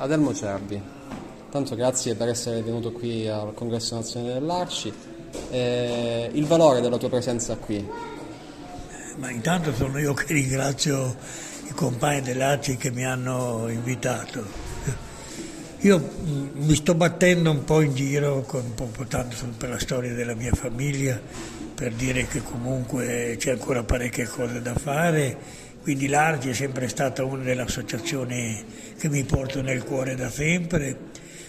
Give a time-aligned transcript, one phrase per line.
[0.00, 0.80] Adelmo Cerbi,
[1.50, 4.90] tanto grazie per essere venuto qui al Congresso Nazionale dell'Arci.
[5.50, 7.86] Eh, il valore della tua presenza qui?
[9.16, 11.14] Ma intanto sono io che ringrazio
[11.68, 14.42] i compagni dell'Arci che mi hanno invitato.
[15.80, 20.34] Io mm, mi sto battendo un po' in giro, po' portando per la storia della
[20.34, 21.20] mia famiglia,
[21.74, 27.24] per dire che comunque c'è ancora parecchie cose da fare quindi l'Argi è sempre stata
[27.24, 28.64] una delle associazioni
[28.98, 30.96] che mi porto nel cuore da sempre.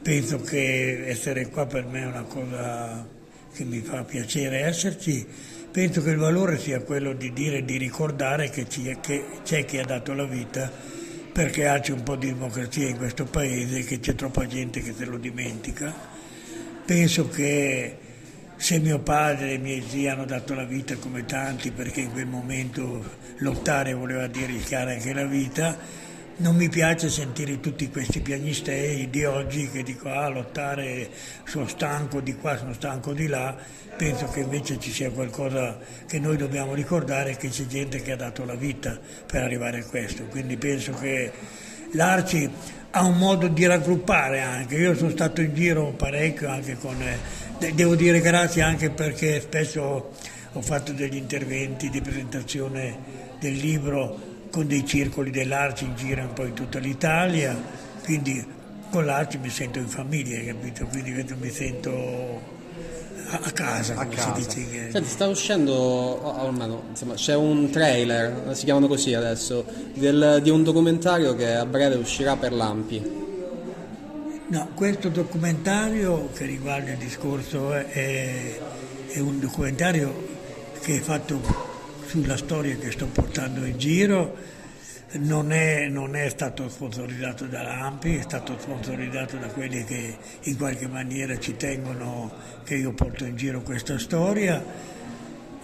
[0.00, 3.06] Penso che essere qua per me è una cosa
[3.52, 5.26] che mi fa piacere esserci.
[5.70, 9.84] Penso che il valore sia quello di dire e di ricordare che, c'è chi ha
[9.84, 10.70] dato la vita
[11.32, 15.04] perché c'è un po' di democrazia in questo paese che c'è troppa gente che se
[15.04, 15.92] lo dimentica.
[16.84, 17.96] Penso che
[18.62, 22.12] se mio padre e i miei zii hanno dato la vita come tanti perché in
[22.12, 23.02] quel momento
[23.38, 25.76] lottare voleva dire rischiare anche la vita,
[26.36, 31.10] non mi piace sentire tutti questi piagnistei di oggi che dicono ah lottare
[31.42, 33.56] sono stanco di qua, sono stanco di là,
[33.96, 38.16] penso che invece ci sia qualcosa che noi dobbiamo ricordare che c'è gente che ha
[38.16, 38.96] dato la vita
[39.26, 41.32] per arrivare a questo, quindi penso che
[41.94, 42.48] l'Arci
[42.92, 47.42] ha un modo di raggruppare anche, io sono stato in giro parecchio anche con eh,
[47.70, 50.10] Devo dire grazie anche perché spesso
[50.52, 52.98] ho fatto degli interventi di presentazione
[53.38, 57.56] del libro con dei circoli dell'Arci in giro un po' in tutta l'Italia,
[58.04, 58.44] quindi
[58.90, 60.86] con l'Arci mi sento in famiglia, capito?
[60.86, 62.40] Quindi mi sento
[63.30, 64.34] a casa, a casa.
[64.34, 64.90] si dice.
[64.90, 70.50] Senti, sta uscendo, o almeno, insomma, c'è un trailer, si chiamano così adesso, del, di
[70.50, 73.20] un documentario che a breve uscirà per l'Ampi.
[74.48, 78.58] No, questo documentario che riguarda il discorso è,
[79.08, 80.28] è un documentario
[80.82, 81.40] che è fatto
[82.06, 84.36] sulla storia che sto portando in giro,
[85.12, 90.86] non è, non è, stato sponsorizzato dall'AMPI, è stato sponsorizzato da quelli che in qualche
[90.86, 92.30] maniera ci tengono
[92.64, 94.62] che io porto in giro questa storia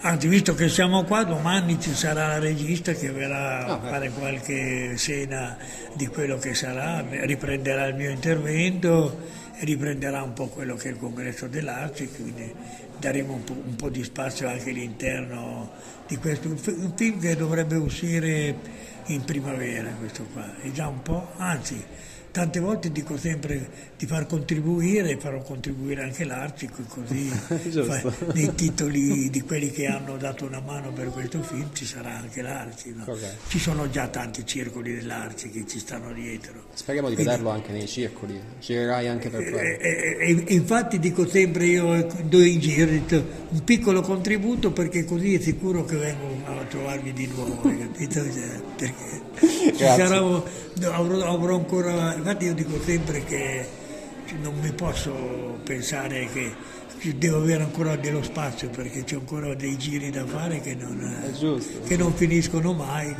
[0.01, 4.09] Anzi, visto che siamo qua, domani ci sarà la regista che verrà a ah, fare
[4.11, 5.57] qualche scena
[5.93, 9.19] di quello che sarà, riprenderà il mio intervento
[9.57, 12.49] e riprenderà un po' quello che è il congresso dell'arte, quindi
[12.97, 15.69] daremo un po', un po di spazio anche all'interno
[16.07, 16.47] di questo.
[16.47, 18.55] Un film che dovrebbe uscire
[19.07, 21.83] in primavera, questo qua, è già un po', anzi
[22.31, 29.29] tante volte dico sempre di far contribuire, farò contribuire anche l'Arcico, così fa, nei titoli
[29.29, 32.93] di quelli che hanno dato una mano per questo film ci sarà anche l'Arci.
[32.95, 33.03] No?
[33.07, 33.31] Okay.
[33.47, 36.65] Ci sono già tanti circoli dell'Arci che ci stanno dietro.
[36.73, 39.57] Speriamo di Quindi, vederlo anche nei circoli, girerai anche per quello.
[39.57, 42.91] E, e, e, infatti dico sempre io do in giro
[43.49, 48.13] un piccolo contributo perché così è sicuro che vengo a trovarvi di nuovo, capito?
[48.13, 49.21] Cioè, perché
[49.75, 53.65] ci sarà, avrò, avrò ancora infatti io dico sempre che
[54.41, 56.53] non mi posso pensare che
[57.15, 61.81] devo avere ancora dello spazio perché c'è ancora dei giri da fare che non, giusto,
[61.81, 63.15] che non finiscono mai.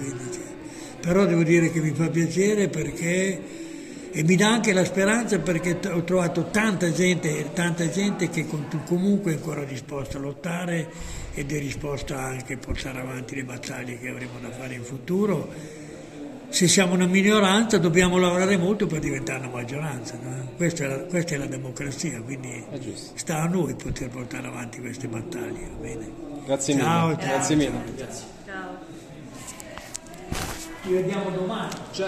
[1.02, 3.68] Però devo dire che mi fa piacere perché
[4.12, 8.48] e mi dà anche la speranza perché ho trovato tanta gente, tanta gente che
[8.86, 10.90] comunque è ancora disposta a lottare
[11.36, 15.79] ed è disposta anche a portare avanti le battaglie che avremo da fare in futuro
[16.60, 20.20] se siamo una minoranza dobbiamo lavorare molto per diventare una maggioranza.
[20.22, 20.46] No?
[20.58, 22.66] Questa, è la, questa, è la, democrazia, quindi
[23.14, 25.70] sta a noi poter portare avanti queste battaglie.
[26.44, 27.18] Grazie ciao, mille.
[27.22, 27.84] Ciao, Grazie mille.
[28.46, 28.78] Ciao.
[30.84, 31.72] Ci vediamo domani.
[31.92, 32.04] Certo.